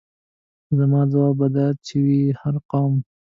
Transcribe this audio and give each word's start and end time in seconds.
زما 0.77 1.01
ځواب 1.11 1.33
به 1.39 1.47
دا 1.55 1.67
وي 1.71 1.77
چې 1.87 1.99
هر 2.41 2.55
قوم. 2.71 2.93